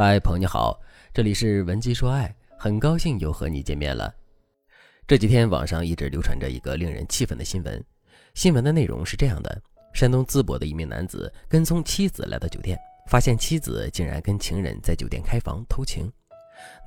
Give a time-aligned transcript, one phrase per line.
[0.00, 0.80] 嗨，朋友你好，
[1.12, 4.14] 这里是文姬说爱，很高兴又和你见面了。
[5.08, 7.84] 这几天网上一直流传着一个令人气愤的新闻，
[8.32, 9.60] 新闻的内容是这样的：
[9.92, 12.78] 山东淄博的一名男子跟踪妻子来到酒店，
[13.08, 16.08] 发现妻子竟然跟情人在酒店开房偷情。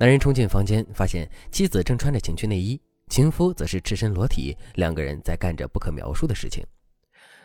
[0.00, 6.64] 男人冲进房间，发现妻子正穿着情趣内衣，情夫则是赤身裸体，两个人在干着不可描述的事情。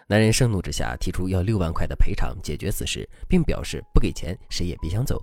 [0.08, 5.22] 男人盛怒之下提出要六万块的赔偿解决此事，并表示不给钱谁也别想走。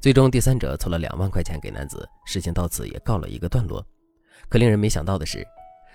[0.00, 3.84] 最终，第三者凑了两万块钱给男子，事情到此也告了一个段落。
[4.48, 5.46] 可令人没想到的是，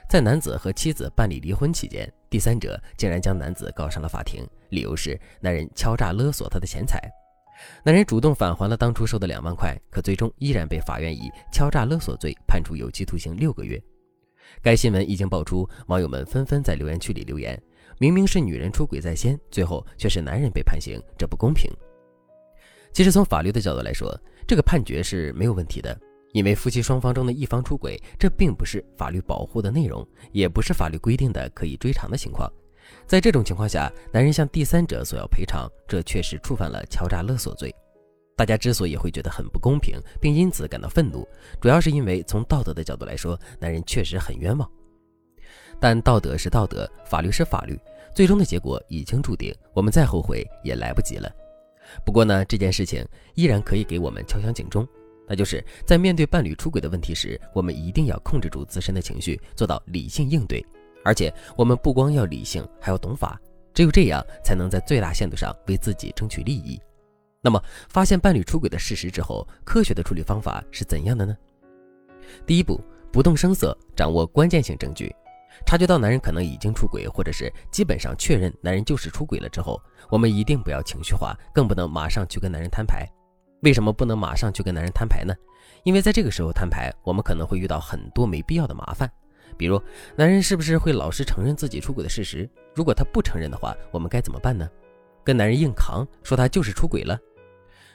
[0.10, 7.00] 在男子和妻子办理离婚期间，第三者竟然将男子告上了法庭，理由是男人敲诈勒索他的钱财。
[7.84, 13.82] 男人主动返还了当初收的两万块，可最终依然被法院以敲诈勒索罪判处有期徒刑六个月。
[14.62, 17.62] 该新闻一经爆出，网友们纷纷在留言区里留言：
[18.00, 21.72] 明明是女人出轨在先，最后却是男人被判刑，这不公平。
[22.94, 24.16] 其实从法律的角度来说，
[24.48, 25.99] 这个判决是没有问题的，
[26.32, 32.48] 因为夫妻双方中的一方出轨，这并不是法律保护的内容，也不是法律规定的可以追偿的情况。
[33.08, 37.74] 在这种情况下，男人向第三者索要赔偿，这确实触犯了敲诈勒索罪。
[38.35, 41.28] 大家之所以会觉得很不公平，并因此感到愤怒，
[41.60, 44.70] 主要是因为从道德的角度来说，男人确实很冤枉。
[45.80, 47.80] 但道德是道德，法律是法律，
[48.13, 51.32] 最终的结果已经注定，我们再后悔也来不及了。
[52.05, 54.87] 不过呢，这件事情依然可以给我们敲响警钟，
[55.27, 60.65] 那就是在面对伴侣出轨的问题时，我们一定要控制住自身的情绪，做到理性应对。
[61.05, 63.39] 而且，我们不光要理性，还要懂法，
[63.73, 66.79] 只有这样，才能在最大限度上为自己争取利益。
[67.41, 71.35] 那么，发现伴侣出轨的事实之后，科学的处理方法是怎样的呢？
[72.45, 72.79] 第一步，
[73.11, 75.13] 不动声色，掌握关键性证据。
[75.66, 83.07] 察觉到男人可能已经出轨，或者是基本上确认男人就是出轨了之后，我们一定不要情绪化，更不能马上去跟男人摊牌。
[83.62, 85.34] 为什么不能马上去跟男人摊牌呢？
[85.83, 89.09] 因为在这个时候摊牌，我们可能会遇到很多没必要的麻烦。
[89.57, 89.81] 比如，
[90.16, 92.49] 男人是不是会老实承认自己出轨的事实？
[92.73, 94.67] 如果他不承认的话，我们该怎么办呢？
[95.23, 97.17] 跟男人硬扛，说他就是出轨了？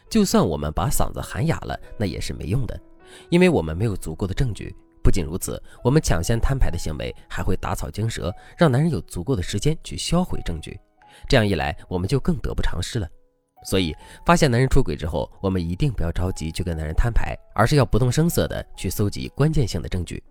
[0.09, 2.81] 就算我们把嗓子喊哑了，那也是没用的，
[3.29, 4.75] 因为我们没有足够的证据。
[5.03, 10.79] 不仅如此，我们抢先摊牌的行为还会打草惊蛇，让男人有足够的时间去销毁证据。
[11.29, 13.09] 这样一来，我们就更得不偿失了。
[13.65, 13.95] 所以，
[14.25, 20.23] 发现男人出轨之后，我们一定不要着急去跟男人摊牌，而是要不动声色的去搜集关键性的证据。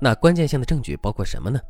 [0.00, 1.60] 那关键性的证据包括什么呢？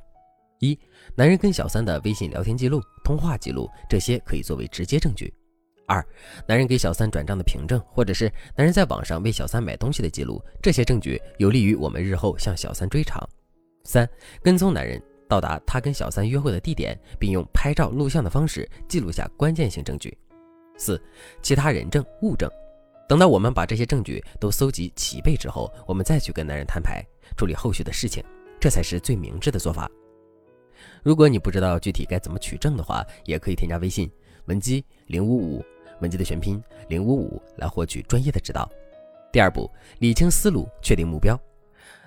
[0.60, 0.78] 一、
[1.14, 5.32] 男人跟小三的微信聊天记录、通话记录，这些可以作为直接证据。
[5.86, 6.04] 二、
[6.46, 13.20] 男人给小三转账的凭证，或者是男人在网上为小三买东西的记录，这些证据有利于我们日后向小三追偿。
[13.84, 14.08] 三、
[14.42, 20.16] 跟踪男人到达他跟小三约会的地点，并用拍照、录像的方式记录下关键性证据。
[20.76, 21.00] 四、
[21.40, 22.50] 其他人证、物证。
[23.08, 27.00] 等到我们把这些证据都搜集齐备之后，我们再去跟男人摊牌，
[27.36, 28.24] 处理后续的事情，
[28.60, 29.88] 这才是最明智的做法。
[31.04, 34.10] 如果你不知道具体该怎么取证的话，也可以添加微信
[34.46, 35.64] 文姬零五五。
[36.00, 38.70] 文姬的全拼零五五来获取专业的指导。
[39.32, 41.38] 第二步，理清思路，确定目标。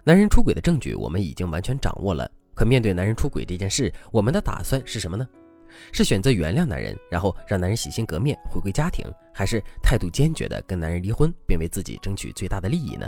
[0.04, 5.28] 男人出轨的证据我们已经完全掌握了，可面对男人出轨这件事，我们的打算是什么呢？
[5.92, 13.08] 是选择原谅男人，然后让男人洗心革面，回归家庭，还是态度坚决的跟男人离婚，并为自己争取最大的利益呢？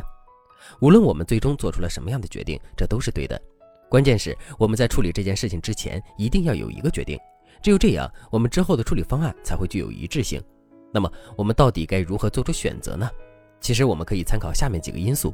[0.80, 3.42] 无论我们最终做出了什么样的决定，这都是对的。
[3.90, 7.18] 关键是我们在处理这件事情之前，一定要有一个决定，
[7.64, 10.40] 只有这样，我们之后的处理方案才会具有一致性。
[10.92, 13.10] 那么我们到底该如何做出选择呢？
[13.60, 15.34] 其实我们可以参考下面几个因素：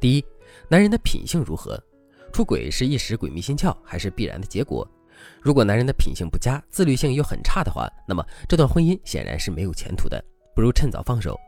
[0.00, 0.24] 第一，
[0.68, 1.82] 男人的品性如何？
[2.32, 4.86] 出轨是一时鬼迷心窍，还是必然的结果？
[5.40, 10.22] 如果男人的品性不佳，自律性又很差的话，那么这段婚姻显然是没有前途的，
[10.54, 11.38] 不如趁早放手。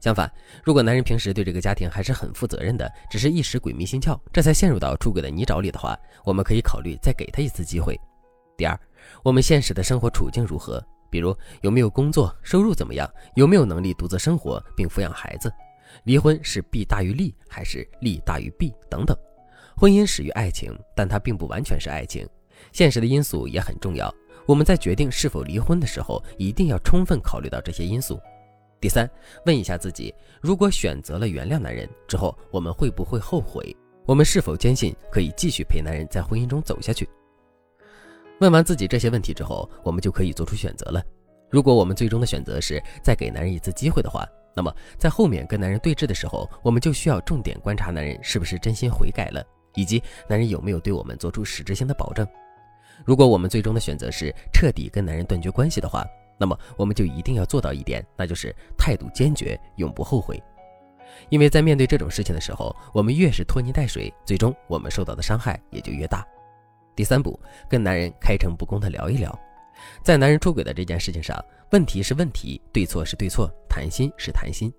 [0.00, 0.30] 相反，
[0.62, 7.98] 如果男人平时对这个家庭还是很负责任的，只是一时鬼迷心窍，这才陷入到出轨的泥沼里的话，我们可以考虑再给他一次机会。
[8.58, 8.78] 第二，
[9.22, 10.84] 我们现实的生活处境如何？
[11.14, 15.48] 比如有没有工作，收入怎么样，有没有能力独自生活并抚养孩子？
[16.02, 18.74] 离婚是弊大于利，还是利大于弊？
[18.90, 19.16] 等等。
[19.76, 22.28] 婚姻始于爱情，但它并不完全是爱情，
[22.72, 24.12] 现实的因素也很重要。
[24.44, 28.18] 我们在决定是否离婚的时候，一定要充分考虑到这些因素。
[28.80, 29.08] 第三，
[29.46, 30.12] 问一下自己：
[30.42, 33.72] 如果选择了原谅男人之后，我们会不会后悔？
[34.04, 37.08] 我们是否坚信可以继续陪男人在婚姻中走下去？
[38.40, 41.02] 问完自己这些问题之后，我们就可以做出选择了。
[41.50, 44.26] 如果我们最终的选择是再给男人一次机会的话，
[44.56, 49.44] 那么在后面跟男人对峙的时候，我们就需要重点观察男人是不是真心悔改了，
[49.74, 52.26] 以及男人有没有对我们做出实质性的保证。
[53.04, 56.04] 如果我们最终的选择是彻底跟男人断绝关系的话，
[56.36, 60.42] 那么我们就一定要做到一点，那就是态度坚决，永不后悔。
[61.28, 66.26] 因为在面对这种事情的时候，我们越是拖泥带水，最终我们受到的伤害也就越大。
[66.94, 67.38] 第三步，
[67.68, 69.36] 跟男人开诚布公的聊一聊，
[70.02, 71.36] 在男人出轨的这件事情上，
[71.72, 74.72] 问题是问题，对错是对错，谈心是谈心。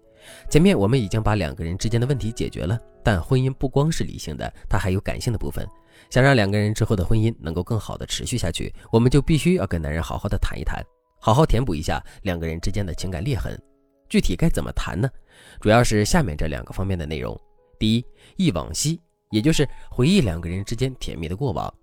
[0.50, 5.68] 前面我们已经把两个人之间的问题解决了，但婚姻不光是理性的，它还有感性的部分。
[6.10, 10.84] 想让两个人之后的婚姻能够更好的持续下去，我们就必须要跟男人好好的谈一谈，
[11.20, 13.58] 好好填补一下两个人之间的情感裂痕。
[14.10, 15.10] 具体该怎么谈呢？
[15.60, 17.40] 主要是下面这两个方面的内容：
[17.80, 19.00] 第一，忆往昔，
[19.32, 21.74] 也就是回忆两个人之间甜蜜的过往，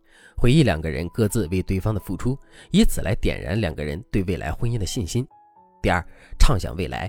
[0.43, 2.37] 回忆两个人各自为对方的付出，
[2.73, 5.25] 以此来点燃两个人对未来婚姻的信心。
[5.81, 6.05] 第二，
[6.37, 7.09] 畅想未来，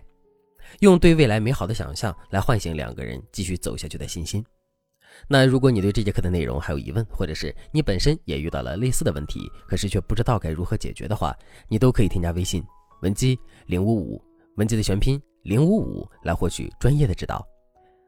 [0.81, 4.45] 用对未来美好的想象来唤醒两个人继续走下去的信心。
[5.27, 11.35] 那如果你对这节课的内容还有疑问，或者是你本身也遇到了类似的问题，可是却不知道该如何解决的话，
[11.68, 12.63] 你都可以添加微信
[13.01, 13.35] 文姬
[13.65, 14.24] 零五五，
[14.57, 17.44] 文姬的全拼零五五来获取专业的指导。